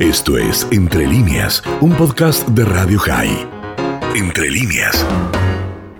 Esto 0.00 0.38
es 0.38 0.66
Entre 0.70 1.06
líneas, 1.06 1.62
un 1.82 1.92
podcast 1.92 2.48
de 2.48 2.64
Radio 2.64 2.98
High. 3.00 3.46
Entre 4.16 4.48
líneas. 4.48 5.06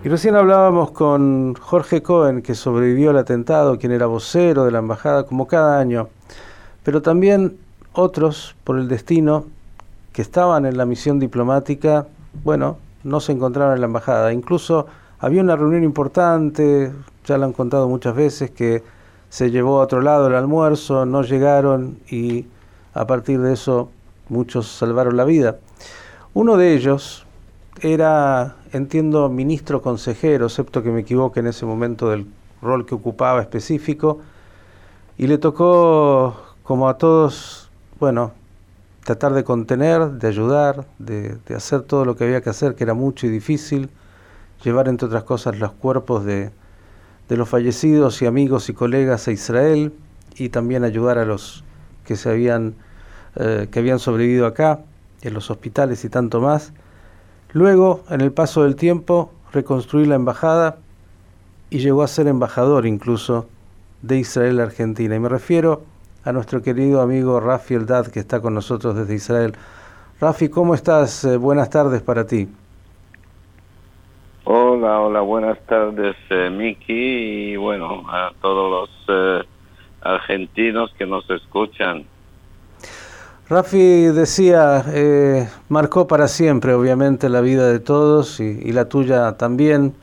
Y 0.02 0.08
recién 0.08 0.36
hablábamos 0.36 0.92
con 0.92 1.52
Jorge 1.52 2.02
Cohen, 2.02 2.40
que 2.40 2.54
sobrevivió 2.54 3.10
al 3.10 3.18
atentado, 3.18 3.78
quien 3.78 3.92
era 3.92 4.06
vocero 4.06 4.64
de 4.64 4.70
la 4.70 4.78
embajada, 4.78 5.24
como 5.24 5.46
cada 5.46 5.78
año. 5.78 6.08
Pero 6.82 7.02
también 7.02 7.58
otros, 7.92 8.56
por 8.64 8.78
el 8.78 8.88
destino, 8.88 9.44
que 10.14 10.22
estaban 10.22 10.64
en 10.64 10.78
la 10.78 10.86
misión 10.86 11.18
diplomática, 11.18 12.06
bueno, 12.42 12.78
no 13.04 13.20
se 13.20 13.32
encontraron 13.32 13.74
en 13.74 13.80
la 13.80 13.86
embajada. 13.86 14.32
Incluso 14.32 14.86
había 15.18 15.42
una 15.42 15.56
reunión 15.56 15.84
importante, 15.84 16.90
ya 17.26 17.36
lo 17.36 17.44
han 17.44 17.52
contado 17.52 17.86
muchas 17.86 18.14
veces, 18.14 18.50
que 18.50 18.82
se 19.28 19.50
llevó 19.50 19.78
a 19.78 19.84
otro 19.84 20.00
lado 20.00 20.28
el 20.28 20.36
almuerzo, 20.36 21.04
no 21.04 21.20
llegaron 21.22 21.98
y 22.08 22.46
a 22.94 23.06
partir 23.06 23.40
de 23.40 23.52
eso 23.52 23.90
muchos 24.28 24.68
salvaron 24.68 25.16
la 25.16 25.24
vida. 25.24 25.58
Uno 26.34 26.56
de 26.56 26.74
ellos 26.74 27.26
era, 27.82 28.56
entiendo, 28.72 29.28
ministro 29.28 29.82
consejero, 29.82 30.46
excepto 30.46 30.82
que 30.82 30.90
me 30.90 31.00
equivoque 31.00 31.40
en 31.40 31.48
ese 31.48 31.66
momento 31.66 32.10
del 32.10 32.26
rol 32.62 32.86
que 32.86 32.94
ocupaba 32.94 33.40
específico, 33.40 34.20
y 35.18 35.26
le 35.26 35.38
tocó, 35.38 36.36
como 36.62 36.88
a 36.88 36.96
todos, 36.98 37.70
bueno, 37.98 38.32
tratar 39.04 39.32
de 39.32 39.44
contener, 39.44 40.12
de 40.12 40.28
ayudar, 40.28 40.86
de, 40.98 41.38
hacer 41.54 41.82
todo 41.82 42.04
lo 42.04 42.16
que 42.16 42.24
había 42.24 42.40
que 42.42 42.50
hacer, 42.50 42.74
que 42.74 42.84
era 42.84 42.94
mucho 42.94 43.26
y 43.26 43.30
difícil, 43.30 43.90
llevar 44.62 44.88
entre 44.88 45.06
otras 45.06 45.24
cosas 45.24 45.58
los 45.58 45.72
cuerpos 45.72 46.24
de, 46.24 46.50
de 47.28 47.36
los 47.36 47.48
fallecidos 47.48 48.20
y 48.22 48.26
amigos 48.26 48.68
y 48.68 48.74
colegas 48.74 49.26
a 49.26 49.32
Israel 49.32 49.92
y 50.36 50.50
también 50.50 50.84
ayudar 50.84 51.18
a 51.18 51.24
los 51.24 51.64
que 52.10 52.16
se 52.16 52.28
habían 52.28 52.74
eh, 53.36 53.68
que 53.70 53.78
habían 53.78 54.00
sobrevivido 54.00 54.44
acá 54.44 54.80
en 55.22 55.32
los 55.32 55.48
hospitales 55.48 56.04
y 56.04 56.08
tanto 56.08 56.40
más. 56.40 56.72
Luego, 57.52 58.02
en 58.10 58.20
el 58.20 58.32
paso 58.32 58.64
del 58.64 58.74
tiempo, 58.74 59.30
reconstruir 59.52 60.08
la 60.08 60.16
embajada 60.16 60.78
y 61.70 61.78
llegó 61.78 62.02
a 62.02 62.08
ser 62.08 62.26
embajador 62.26 62.84
incluso 62.84 63.46
de 64.02 64.18
Israel 64.18 64.58
a 64.58 64.64
Argentina. 64.64 65.14
Y 65.14 65.20
me 65.20 65.28
refiero 65.28 65.84
a 66.24 66.32
nuestro 66.32 66.62
querido 66.62 67.00
amigo 67.00 67.38
Rafi 67.38 67.74
Eldad 67.74 68.08
que 68.08 68.18
está 68.18 68.40
con 68.40 68.54
nosotros 68.54 68.96
desde 68.96 69.14
Israel. 69.14 69.54
Rafi, 70.20 70.48
¿cómo 70.48 70.74
estás? 70.74 71.24
Eh, 71.24 71.36
buenas 71.36 71.70
tardes 71.70 72.02
para 72.02 72.26
ti. 72.26 72.48
Hola, 74.42 74.98
hola, 74.98 75.20
buenas 75.20 75.64
tardes, 75.66 76.16
eh, 76.28 76.50
Miki, 76.50 77.52
y 77.52 77.56
bueno, 77.56 78.02
a 78.08 78.32
todos 78.40 78.88
los 78.88 78.90
eh, 79.06 79.46
argentinos 80.02 80.92
que 80.98 81.06
nos 81.06 81.28
escuchan. 81.30 82.04
Rafi 83.48 84.04
decía, 84.06 84.84
eh, 84.88 85.48
marcó 85.68 86.06
para 86.06 86.28
siempre, 86.28 86.72
obviamente, 86.72 87.28
la 87.28 87.40
vida 87.40 87.66
de 87.66 87.80
todos 87.80 88.38
y, 88.38 88.72
la 88.72 88.88
tuya 88.88 89.32
también 89.32 89.94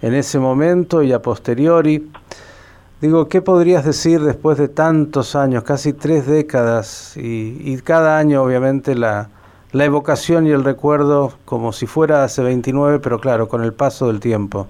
en 0.00 0.14
ese 0.14 0.38
momento 0.38 1.02
y 1.02 1.12
a 1.12 1.20
posteriori. 1.20 2.10
Digo, 3.02 3.28
¿qué 3.28 3.42
podrías 3.42 3.84
decir 3.84 4.20
después 4.20 4.56
de 4.56 4.68
tantos 4.68 5.36
años, 5.36 5.62
casi 5.62 5.92
tres 5.92 6.26
décadas, 6.26 7.18
y, 7.18 7.58
y 7.60 7.76
cada 7.82 8.16
año, 8.16 8.42
obviamente, 8.42 8.94
la, 8.94 9.28
la 9.72 9.84
evocación 9.84 10.46
y 10.46 10.50
el 10.50 10.64
recuerdo 10.64 11.34
como 11.44 11.72
si 11.72 11.86
fuera 11.86 12.24
hace 12.24 12.42
29, 12.42 12.98
pero 13.00 13.20
claro, 13.20 13.46
con 13.46 13.62
el 13.62 13.74
paso 13.74 14.06
del 14.06 14.20
tiempo. 14.20 14.68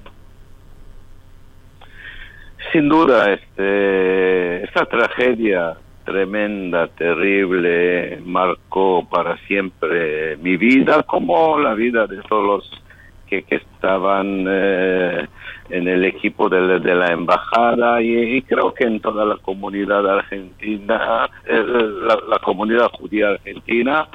Sin 2.76 2.90
duda, 2.90 3.32
este, 3.32 4.64
esta 4.64 4.84
tragedia 4.84 5.78
tremenda, 6.04 6.88
terrible, 6.88 8.20
marcó 8.22 9.08
para 9.08 9.38
siempre 9.46 10.36
mi 10.36 10.58
vida, 10.58 11.02
como 11.04 11.58
la 11.58 11.72
vida 11.72 12.06
de 12.06 12.18
todos 12.28 12.44
los 12.44 12.82
que, 13.28 13.46
estaban 13.48 14.44
eh, 14.46 15.26
en 15.70 15.88
el 15.88 16.04
equipo 16.04 16.50
de, 16.50 16.78
la 16.78 17.12
embajada 17.12 18.02
y, 18.02 18.42
creo 18.42 18.74
que 18.74 18.84
en 18.84 19.00
toda 19.00 19.24
la 19.24 19.38
comunidad 19.38 20.06
argentina, 20.06 21.30
eh, 21.46 21.64
la, 21.66 22.18
la 22.28 22.38
comunidad 22.40 22.90
judía 22.90 23.30
argentina, 23.30 24.06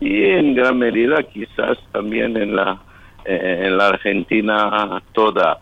y 0.00 0.24
en 0.24 0.54
gran 0.54 0.78
medida 0.78 1.22
quizás 1.22 1.76
también 1.92 2.34
en 2.38 2.56
la 2.56 2.80
eh, 3.28 3.64
en 3.66 3.76
la 3.76 3.88
Argentina 3.88 5.02
toda 5.12 5.58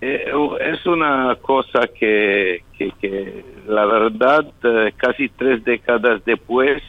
eh, 0.00 0.32
es 0.60 0.86
una 0.86 1.36
cosa 1.40 1.86
que, 1.86 2.62
que, 2.78 3.44
la 3.66 3.84
verdad 3.84 4.46
eh, 4.62 4.92
casi 4.96 5.28
tres 5.28 5.64
décadas 5.64 6.24
después 6.24 6.82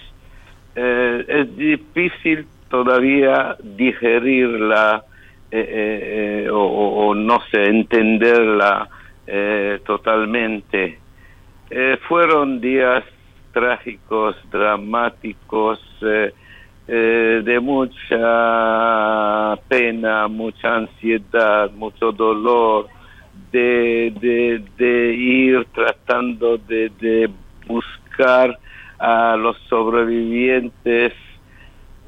es 0.74 1.58
difícil 1.58 2.48
todavía 2.70 3.58
digerirla 3.62 5.04
o, 6.50 7.08
o, 7.08 7.14
no 7.14 7.42
sé 7.52 7.66
entenderla 7.66 8.88
totalmente. 9.84 10.98
Fueron 12.08 12.62
días 12.62 13.04
trágicos 13.52 14.38
dramáticos 14.50 15.82
eh, 16.88 17.42
de 17.44 17.60
mucha 17.60 19.56
pena, 19.68 20.28
mucha 20.28 20.76
ansiedad, 20.76 21.72
mucho 21.72 22.12
dolor, 22.12 22.88
de, 23.52 24.64
de, 24.78 25.14
ir 25.14 25.66
tratando 25.74 26.58
de, 26.58 26.90
de 27.00 27.30
buscar 27.68 28.58
a 29.00 29.36
los 29.36 29.58
sobrevivientes. 29.70 31.14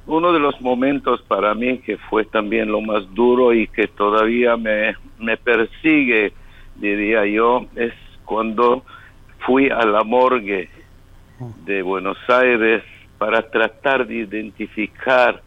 Uno 0.06 0.34
de 0.34 0.40
los 0.40 0.60
momentos 0.62 1.22
para 1.24 1.54
mí 1.54 1.80
que 1.80 1.98
fue 1.98 2.26
también 2.26 2.72
lo 2.72 2.82
más 2.82 3.14
duro 3.14 3.54
y 3.54 3.68
que 3.68 3.88
todavía 3.88 4.58
me, 4.58 4.96
me 5.18 5.38
persigue, 5.38 6.34
diría 6.76 7.26
yo, 7.26 7.66
es 7.76 7.94
cuando 8.26 8.84
fui 9.46 9.70
a 9.70 9.86
la 9.86 10.04
morgue 10.04 10.70
de 11.66 11.82
Buenos 11.82 12.18
Aires 12.28 12.84
para 13.18 13.42
tratar 13.50 14.06
de 14.08 14.16
identificar 14.16 15.42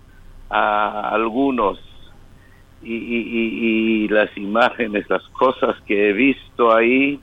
a 0.48 1.10
algunos 1.10 1.78
y, 2.82 4.08
las 4.08 4.36
imágenes, 4.36 5.08
las 5.08 5.22
cosas 5.30 5.76
que 5.86 6.10
he 6.10 6.12
visto 6.12 6.74
ahí, 6.74 7.20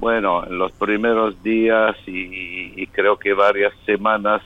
bueno, 0.00 0.44
en 0.44 0.58
los 0.58 0.72
primeros 0.72 1.42
días 1.42 1.96
y, 2.06 2.86
creo 2.88 3.18
que 3.18 3.32
varias 3.32 3.72
semanas 3.86 4.42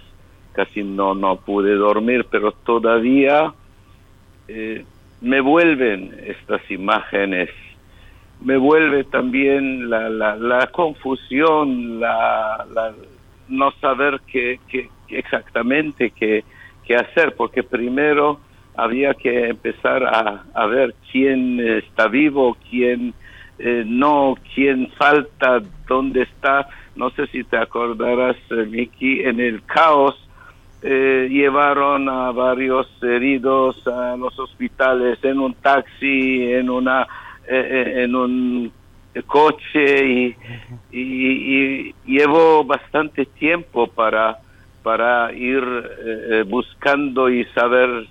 casi 0.52 0.82
no, 0.82 1.14
no 1.14 1.36
pude 1.36 1.74
dormir, 1.74 2.26
pero 2.30 2.52
todavía 2.52 3.52
eh, 4.48 4.84
me 5.20 5.40
vuelven 5.40 6.14
estas 6.26 6.68
imágenes, 6.70 7.50
me 8.40 8.56
vuelve 8.56 9.04
también 9.04 9.90
la, 9.90 10.08
la, 10.08 10.36
la 10.36 10.66
confusión, 10.68 12.00
la, 12.00 12.66
la, 12.72 12.94
no 13.48 13.70
saber 13.80 14.20
qué, 14.26 14.60
qué, 14.68 14.88
exactamente 15.08 16.10
qué, 16.10 16.44
qué 16.84 16.96
hacer, 16.96 17.34
porque 17.34 17.62
primero 17.62 18.40
había 18.78 19.12
que 19.14 19.48
empezar 19.48 20.04
a, 20.04 20.44
a 20.54 20.66
ver 20.66 20.94
quién 21.10 21.58
está 21.60 22.06
vivo, 22.06 22.56
quién 22.70 23.12
eh, 23.58 23.82
no, 23.84 24.36
quién 24.54 24.88
falta, 24.96 25.60
dónde 25.88 26.22
está. 26.22 26.68
No 26.94 27.10
sé 27.10 27.26
si 27.26 27.42
te 27.42 27.56
acordarás, 27.56 28.36
eh, 28.50 28.66
Miki, 28.66 29.22
en 29.22 29.40
el 29.40 29.64
caos 29.64 30.16
eh, 30.82 31.28
llevaron 31.28 32.08
a 32.08 32.30
varios 32.30 32.86
heridos 33.02 33.84
a 33.88 34.16
los 34.16 34.38
hospitales 34.38 35.18
en 35.24 35.40
un 35.40 35.54
taxi, 35.54 36.52
en 36.52 36.70
una, 36.70 37.04
en 37.48 38.14
un 38.14 38.72
coche 39.26 40.06
y, 40.06 40.36
y, 40.92 41.02
y, 41.02 41.94
llevó 42.06 42.62
bastante 42.62 43.26
tiempo 43.26 43.88
para 43.88 44.38
para 44.88 45.32
ir 45.32 45.62
eh, 45.62 46.26
eh, 46.30 46.44
buscando 46.46 47.28
y 47.28 47.44
saber 47.46 48.08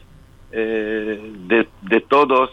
eh, 0.52 1.20
de, 1.48 1.68
de, 1.82 2.02
todos, 2.02 2.52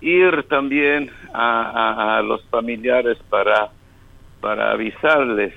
ir 0.00 0.44
también 0.48 1.10
a, 1.32 2.18
a, 2.18 2.22
los 2.22 2.44
familiares 2.46 3.18
para, 3.30 3.70
para 4.40 4.72
avisarles 4.72 5.54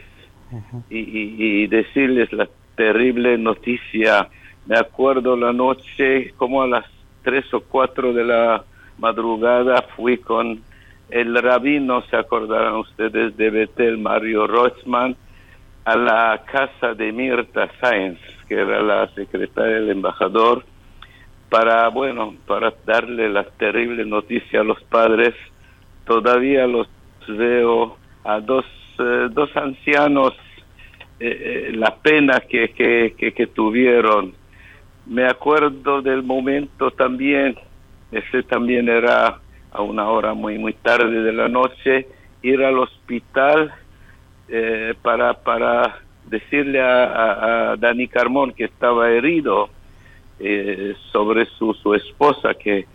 y, 0.89 1.63
y, 1.63 1.67
decirles 1.67 2.31
la 2.31 2.47
terrible 2.75 3.37
noticia. 3.37 4.29
Me 4.65 4.77
acuerdo 4.77 5.35
la 5.35 5.51
noche, 5.51 6.33
como 6.37 6.61
a 6.61 6.67
las 6.67 6.85
tres 7.23 7.51
o 7.53 7.61
cuatro 7.61 8.13
de 8.13 8.23
la 8.23 8.63
madrugada, 8.99 9.81
fui 9.95 10.17
con 10.17 10.61
el 11.09 11.41
rabino, 11.41 12.01
se 12.03 12.17
acordarán 12.17 12.75
ustedes 12.75 13.35
de 13.37 13.49
Betel, 13.49 13.97
Mario 13.97 14.47
Rochman, 14.47 15.15
a 15.85 15.95
la 15.95 16.43
casa 16.51 16.93
de 16.93 17.11
Mirta 17.13 17.69
Sáenz, 17.79 18.19
que 18.47 18.55
era 18.55 18.81
la 18.81 19.07
secretaria 19.13 19.75
del 19.75 19.91
embajador, 19.91 20.65
para, 21.49 21.87
bueno, 21.89 22.35
para 22.45 22.73
darle 22.85 23.29
la 23.29 23.43
terrible 23.43 24.05
noticia 24.05 24.61
a 24.61 24.63
los 24.63 24.81
padres. 24.83 25.33
Todavía 26.05 26.67
los 26.67 26.87
veo 27.27 27.97
a 28.23 28.39
dos, 28.39 28.65
eh, 28.99 29.27
dos 29.31 29.55
ancianos 29.55 30.33
eh, 31.19 31.71
la 31.73 31.95
pena 31.95 32.41
que, 32.41 32.69
que, 32.69 33.33
que, 33.33 33.47
tuvieron. 33.47 34.33
Me 35.07 35.25
acuerdo 35.25 36.01
del 36.03 36.21
momento 36.21 36.91
también, 36.91 37.55
ese 38.11 38.43
también 38.43 38.87
era 38.87 39.39
a 39.71 39.81
una 39.81 40.09
hora 40.09 40.35
muy 40.35 40.59
muy 40.59 40.73
tarde 40.73 41.23
de 41.23 41.33
la 41.33 41.47
noche, 41.47 42.07
ir 42.43 42.63
al 42.63 42.77
hospital 42.77 43.73
eh, 44.47 44.93
para, 45.01 45.33
para 45.33 46.01
decirle 46.27 46.81
a, 46.81 47.75
Dani 47.79 48.07
Carmón 48.07 48.53
que 48.53 48.65
estaba 48.65 49.09
herido 49.09 49.69
eh, 50.39 50.95
sobre 51.11 51.45
su, 51.45 51.73
su 51.73 51.93
esposa 51.93 52.53
que, 52.53 52.85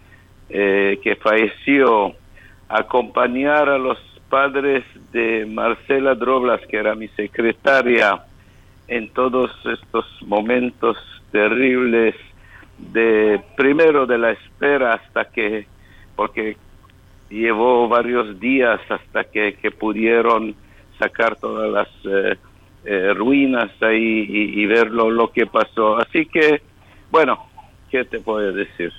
que 0.48 1.16
falleció, 1.22 2.12
acompañar 2.68 3.70
a 3.70 3.78
los 3.78 3.98
padres 4.28 4.84
de 5.12 5.46
Marcela 5.46 6.14
Droblas, 6.14 6.60
que 6.66 6.76
era 6.76 6.94
mi 6.94 7.08
secretaria, 7.08 8.22
en 8.88 9.08
todos 9.08 9.50
estos 9.64 10.06
momentos 10.26 10.96
terribles 11.30 12.14
de 12.78 13.40
primero 13.56 14.06
de 14.06 14.18
la 14.18 14.32
espera 14.32 14.94
hasta 14.94 15.26
que, 15.26 15.66
porque 16.16 16.56
llevó 17.30 17.88
varios 17.88 18.38
días 18.38 18.80
hasta 18.88 19.24
que, 19.24 19.54
pudieron 19.78 20.54
sacar 20.98 21.36
todas 21.36 21.70
las 21.70 21.88
eh, 22.04 22.36
eh, 22.84 23.14
ruinas 23.14 23.70
ahí 23.80 24.26
y, 24.28 24.60
y 24.62 24.66
ver 24.66 24.90
lo, 24.90 25.10
lo 25.10 25.30
que 25.30 25.46
pasó. 25.46 25.96
Así 25.96 26.26
que, 26.26 26.60
bueno, 27.12 27.38
¿qué 27.90 28.04
te 28.06 28.18
puedo 28.18 28.52
decir? 28.52 28.90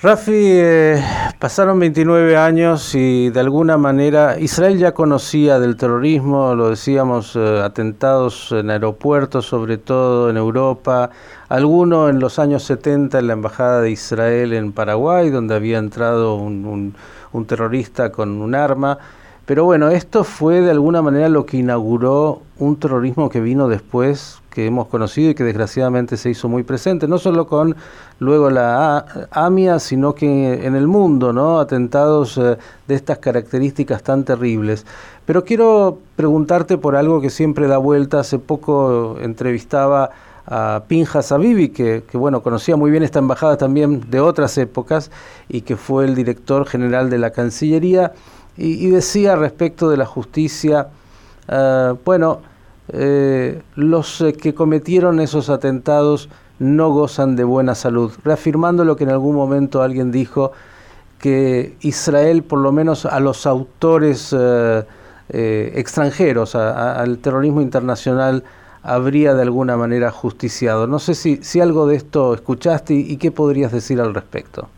Rafi, 0.00 0.32
eh, 0.32 1.02
pasaron 1.40 1.80
29 1.80 2.36
años 2.36 2.94
y 2.94 3.30
de 3.30 3.40
alguna 3.40 3.78
manera 3.78 4.38
Israel 4.38 4.78
ya 4.78 4.92
conocía 4.92 5.58
del 5.58 5.76
terrorismo, 5.76 6.54
lo 6.54 6.68
decíamos, 6.68 7.34
eh, 7.34 7.60
atentados 7.64 8.52
en 8.52 8.70
aeropuertos, 8.70 9.46
sobre 9.46 9.78
todo 9.78 10.28
en 10.28 10.36
Europa, 10.36 11.10
alguno 11.48 12.10
en 12.10 12.20
los 12.20 12.38
años 12.38 12.62
70 12.64 13.18
en 13.18 13.26
la 13.26 13.32
Embajada 13.32 13.80
de 13.80 13.90
Israel 13.90 14.52
en 14.52 14.72
Paraguay, 14.72 15.30
donde 15.30 15.56
había 15.56 15.78
entrado 15.78 16.36
un 16.36 16.94
terrorista 17.46 18.12
con 18.12 18.42
un 18.42 18.54
arma. 18.54 18.98
Pero 19.46 19.64
bueno, 19.64 19.88
esto 19.88 20.24
fue 20.24 20.60
de 20.60 20.70
alguna 20.70 21.00
manera 21.00 21.30
lo 21.30 21.46
que 21.46 21.56
inauguró 21.56 22.42
un 22.58 22.78
terrorismo 22.78 23.30
que 23.30 23.40
vino 23.40 23.66
después, 23.66 24.42
que 24.58 24.66
hemos 24.66 24.88
conocido 24.88 25.30
y 25.30 25.34
que 25.36 25.44
desgraciadamente 25.44 26.16
se 26.16 26.30
hizo 26.30 26.48
muy 26.48 26.64
presente, 26.64 27.06
no 27.06 27.18
solo 27.18 27.46
con 27.46 27.76
luego 28.18 28.50
la 28.50 29.28
AMIA, 29.30 29.78
sino 29.78 30.16
que 30.16 30.66
en 30.66 30.74
el 30.74 30.88
mundo, 30.88 31.32
¿no? 31.32 31.60
Atentados 31.60 32.36
eh, 32.38 32.58
de 32.88 32.94
estas 32.96 33.18
características 33.18 34.02
tan 34.02 34.24
terribles. 34.24 34.84
Pero 35.26 35.44
quiero 35.44 35.98
preguntarte 36.16 36.76
por 36.76 36.96
algo 36.96 37.20
que 37.20 37.30
siempre 37.30 37.68
da 37.68 37.78
vuelta. 37.78 38.18
Hace 38.18 38.40
poco 38.40 39.18
entrevistaba 39.20 40.10
a 40.44 40.82
Pinjas 40.88 41.30
Abibi, 41.30 41.68
que, 41.68 42.02
que, 42.10 42.18
bueno, 42.18 42.42
conocía 42.42 42.74
muy 42.74 42.90
bien 42.90 43.04
esta 43.04 43.20
embajada 43.20 43.58
también 43.58 44.10
de 44.10 44.18
otras 44.18 44.58
épocas 44.58 45.12
y 45.48 45.60
que 45.60 45.76
fue 45.76 46.04
el 46.04 46.16
director 46.16 46.66
general 46.66 47.10
de 47.10 47.18
la 47.18 47.30
Cancillería 47.30 48.12
y, 48.56 48.90
decía 48.90 49.36
respecto 49.36 49.88
de 49.88 49.98
la 49.98 50.06
justicia, 50.06 50.88
eh, 51.46 51.94
bueno, 52.04 52.40
eh, 52.92 53.62
los 53.74 54.20
eh, 54.20 54.32
que 54.32 54.54
cometieron 54.54 55.20
esos 55.20 55.50
atentados 55.50 56.28
no 56.58 56.90
gozan 56.90 57.36
de 57.36 57.44
buena 57.44 57.74
salud, 57.74 58.12
reafirmando 58.24 58.84
lo 58.84 58.96
que 58.96 59.04
en 59.04 59.10
algún 59.10 59.36
momento 59.36 59.82
alguien 59.82 60.10
dijo, 60.10 60.52
que 61.20 61.76
Israel, 61.80 62.42
por 62.44 62.60
lo 62.60 62.70
menos 62.70 63.04
a 63.04 63.18
los 63.18 63.46
autores 63.46 64.34
extranjeros, 65.28 66.54
al 66.54 67.18
terrorismo 67.18 67.60
internacional, 67.60 68.44
habría 68.82 69.34
de 69.34 69.42
alguna 69.42 69.76
manera 69.76 70.10
justiciado. 70.10 70.86
No 70.86 70.98
sé 70.98 71.14
si, 71.14 71.60
algo 71.60 71.86
de 71.86 71.96
esto 71.96 72.34
escuchaste 72.34 72.94
y 72.94 73.16
qué 73.18 73.30
podrías 73.30 73.72
decir 73.72 74.00
al 74.00 74.14
respecto. 74.14 74.68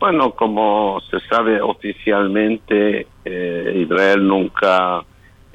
Bueno, 0.00 0.32
como 0.32 1.00
se 1.10 1.18
sabe 1.20 1.62
oficialmente, 1.62 3.06
eh, 3.24 3.72
Israel 3.76 4.26
nunca 4.26 5.02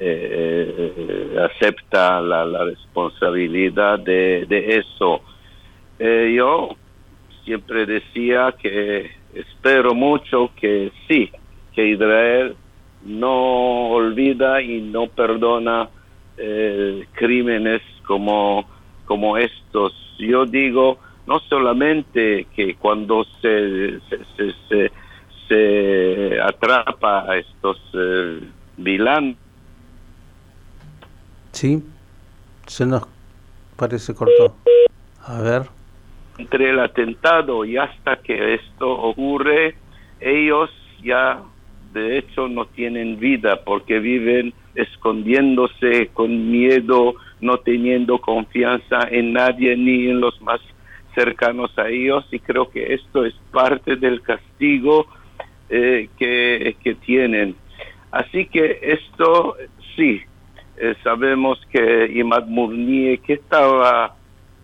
eh, 0.00 0.94
eh, 0.96 1.36
acepta 1.38 2.20
la, 2.20 2.64
responsabilidad 2.64 3.98
de, 3.98 4.46
eso. 4.48 5.22
yo 5.98 6.76
siempre 7.44 7.86
decía 7.86 8.54
que 8.60 9.10
espero 9.34 9.94
mucho 9.94 10.50
que 10.56 10.90
sí, 11.06 11.30
que 11.74 11.88
Israel 11.88 12.56
no 13.04 13.90
olvida 13.90 14.62
y 14.62 14.80
no 14.80 15.06
perdona 15.06 15.88
crímenes 17.12 17.82
como, 18.06 18.66
como 19.04 19.36
estos. 19.36 19.92
Yo 20.18 20.46
digo, 20.46 20.98
no 21.30 21.38
solamente 21.48 22.46
que 22.56 22.74
cuando 22.74 23.24
se, 23.40 24.00
se, 24.66 24.90
se, 25.48 26.40
atrapa 26.40 27.30
a 27.30 27.36
estos 27.36 27.80
eh, 27.94 28.40
Sí, 31.60 31.82
se 32.66 32.86
nos 32.86 33.06
parece 33.76 34.14
corto. 34.14 34.56
A 35.26 35.42
ver. 35.42 35.64
Entre 36.38 36.70
el 36.70 36.80
atentado 36.80 37.66
y 37.66 37.76
hasta 37.76 38.16
que 38.16 38.54
esto 38.54 38.88
ocurre, 38.88 39.74
ellos 40.20 40.70
ya 41.04 41.42
de 41.92 42.16
hecho 42.16 42.48
no 42.48 42.64
tienen 42.64 43.20
vida 43.20 43.62
porque 43.62 43.98
viven 43.98 44.54
escondiéndose 44.74 46.08
con 46.14 46.50
miedo, 46.50 47.16
no 47.42 47.58
teniendo 47.58 48.22
confianza 48.22 49.06
en 49.10 49.34
nadie 49.34 49.76
ni 49.76 50.08
en 50.08 50.18
los 50.18 50.40
más 50.40 50.62
cercanos 51.14 51.76
a 51.76 51.90
ellos 51.90 52.24
y 52.32 52.38
creo 52.38 52.70
que 52.70 52.94
esto 52.94 53.26
es 53.26 53.34
parte 53.52 53.96
del 53.96 54.22
castigo 54.22 55.08
eh, 55.68 56.08
que, 56.16 56.74
que, 56.82 56.94
tienen. 56.94 57.54
Así 58.12 58.46
que 58.46 58.78
esto 58.80 59.56
sí, 59.94 60.22
eh, 60.80 60.94
sabemos 61.02 61.60
que 61.70 62.06
Imad 62.14 62.46
Murni, 62.46 63.18
que 63.18 63.34
estaba, 63.34 64.16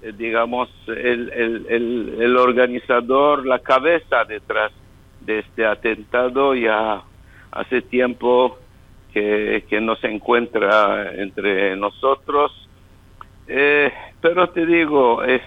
eh, 0.02 0.12
digamos, 0.16 0.68
el, 0.88 1.30
el, 1.32 2.16
el, 2.20 2.36
organizador, 2.36 3.46
la 3.46 3.58
cabeza 3.58 4.24
detrás 4.24 4.72
de 5.20 5.40
este 5.40 5.66
atentado, 5.66 6.54
ya 6.54 7.02
hace 7.50 7.82
tiempo 7.82 8.58
que, 9.12 9.64
que 9.68 9.80
no 9.80 9.96
se 9.96 10.08
encuentra 10.08 11.12
entre 11.14 11.76
nosotros. 11.76 12.52
pero 13.46 14.48
te 14.50 14.66
digo, 14.66 15.22
es 15.22 15.42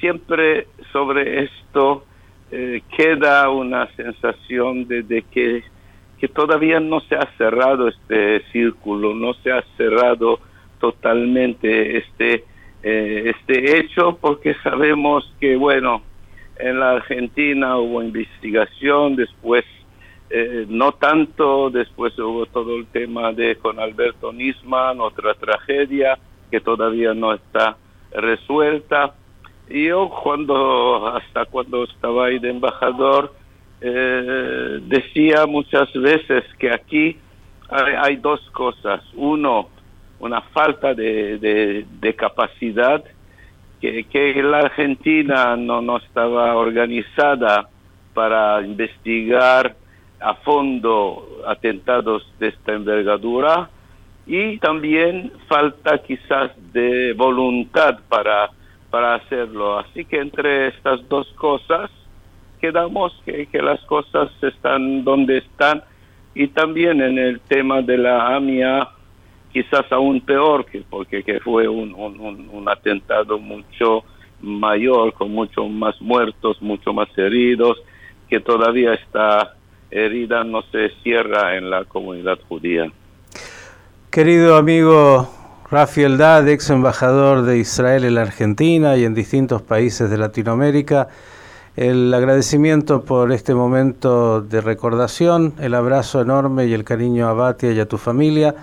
siempre 0.00 0.66
sobre 0.92 1.44
esto 1.44 2.04
eh, 2.50 2.82
queda 2.96 3.50
una 3.50 3.88
sensación 3.96 4.86
de, 4.86 5.24
que, 5.30 5.64
que 6.18 6.28
todavía 6.28 6.80
no 6.80 7.00
se 7.00 7.14
ha 7.14 7.28
cerrado 7.36 7.88
este 7.88 8.42
círculo, 8.52 9.14
no 9.14 9.34
se 9.34 9.52
ha 9.52 9.62
cerrado 9.76 10.40
totalmente 10.80 11.98
este, 11.98 12.44
eh, 12.82 13.32
este 13.36 13.78
hecho, 13.78 14.16
porque 14.20 14.54
sabemos 14.62 15.30
que, 15.40 15.56
bueno, 15.56 16.02
en 16.58 16.80
la 16.80 16.92
Argentina 16.92 17.76
hubo 17.76 18.02
investigación, 18.02 19.16
después 19.16 19.64
eh, 20.28 20.66
no 20.68 20.92
tanto, 20.92 21.70
después 21.70 22.18
hubo 22.18 22.46
todo 22.46 22.76
el 22.76 22.86
tema 22.86 23.32
de 23.32 23.56
con 23.56 23.78
Alberto 23.78 24.32
Nisman, 24.32 25.00
otra 25.00 25.34
tragedia 25.34 26.18
que 26.50 26.60
todavía 26.60 27.14
no 27.14 27.32
está 27.34 27.76
resuelta. 28.12 29.14
Yo 29.68 30.10
cuando, 30.22 31.06
hasta 31.08 31.44
cuando 31.44 31.84
estaba 31.84 32.26
ahí 32.26 32.38
de 32.38 32.50
embajador, 32.50 33.32
eh, 33.80 34.80
decía 34.82 35.46
muchas 35.46 35.92
veces 35.92 36.44
que 36.58 36.72
aquí 36.72 37.18
hay, 37.68 38.16
dos 38.16 38.40
cosas. 38.52 39.02
Uno, 39.14 39.68
una 40.20 40.40
falta 40.40 40.94
de, 40.94 41.84
de, 42.00 42.14
capacidad, 42.14 43.02
que, 43.80 44.04
que, 44.04 44.42
la 44.42 44.60
Argentina 44.60 45.56
no, 45.56 45.82
no 45.82 45.98
estaba 45.98 46.54
organizada 46.56 47.68
para 48.14 48.62
investigar 48.62 49.76
a 50.20 50.34
fondo 50.34 51.42
atentados 51.46 52.26
de 52.38 52.48
esta 52.48 52.72
envergadura 52.72 53.68
y 54.26 54.58
también 54.58 55.32
falta 55.46 55.98
quizás 55.98 56.52
de 56.72 57.12
voluntad 57.12 57.98
para 58.08 58.50
para 58.90 59.16
hacerlo. 59.16 59.78
Así 59.78 60.04
que 60.04 60.18
entre 60.18 60.68
estas 60.68 61.06
dos 61.08 61.26
cosas 61.34 61.90
quedamos 62.60 63.12
que, 63.24 63.46
que 63.46 63.62
las 63.62 63.80
cosas 63.82 64.30
están 64.42 65.04
donde 65.04 65.38
están. 65.38 65.82
Y 66.34 66.48
también 66.48 67.00
en 67.00 67.18
el 67.18 67.40
tema 67.40 67.82
de 67.82 67.98
la 67.98 68.36
AMIA 68.36 68.88
quizás 69.52 69.90
aún 69.90 70.20
peor 70.20 70.66
que 70.66 70.82
porque 70.88 71.22
que 71.22 71.40
fue 71.40 71.66
un, 71.66 71.94
un, 71.94 72.50
un, 72.52 72.68
atentado 72.68 73.38
mucho 73.38 74.04
mayor 74.42 75.14
con 75.14 75.30
mucho 75.30 75.66
más 75.66 75.98
muertos 76.02 76.60
mucho 76.60 76.92
más 76.92 77.08
heridos 77.16 77.78
que 78.28 78.40
todavía 78.40 78.92
está 78.92 79.56
herida 79.90 80.44
no 80.44 80.62
se 80.70 80.90
cierra 81.02 81.56
en 81.56 81.70
la 81.70 81.84
comunidad 81.84 82.38
judía. 82.48 82.90
Querido 84.10 84.56
amigo 84.56 85.28
Rafael 85.70 86.18
Dad, 86.18 86.48
ex 86.48 86.70
embajador 86.70 87.42
de 87.42 87.58
Israel 87.58 88.04
en 88.04 88.14
la 88.14 88.22
Argentina 88.22 88.96
y 88.96 89.04
en 89.04 89.14
distintos 89.14 89.62
países 89.62 90.10
de 90.10 90.18
Latinoamérica, 90.18 91.08
el 91.76 92.12
agradecimiento 92.14 93.04
por 93.04 93.32
este 93.32 93.54
momento 93.54 94.40
de 94.40 94.62
recordación, 94.62 95.52
el 95.60 95.74
abrazo 95.74 96.22
enorme 96.22 96.66
y 96.66 96.72
el 96.72 96.84
cariño 96.84 97.28
a 97.28 97.34
Batia 97.34 97.72
y 97.72 97.80
a 97.80 97.86
tu 97.86 97.98
familia, 97.98 98.54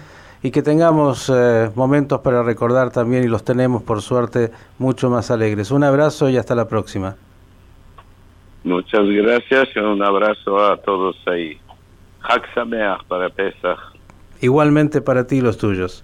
y 0.41 0.49
que 0.49 0.63
tengamos 0.63 1.31
eh, 1.33 1.69
momentos 1.75 2.19
para 2.21 2.41
recordar 2.41 2.91
también, 2.91 3.23
y 3.23 3.27
los 3.27 3.45
tenemos 3.45 3.83
por 3.83 4.01
suerte, 4.01 4.51
mucho 4.79 5.09
más 5.09 5.29
alegres. 5.29 5.69
Un 5.69 5.83
abrazo 5.83 6.27
y 6.29 6.37
hasta 6.37 6.55
la 6.55 6.67
próxima. 6.67 7.15
Muchas 8.63 9.05
gracias 9.07 9.69
y 9.75 9.79
un 9.79 10.01
abrazo 10.01 10.59
a 10.65 10.77
todos 10.77 11.15
ahí. 11.27 11.59
Hak 12.21 12.43
para 13.07 13.29
Pesach. 13.29 13.79
Igualmente 14.41 15.01
para 15.01 15.27
ti 15.27 15.41
los 15.41 15.57
tuyos. 15.57 16.03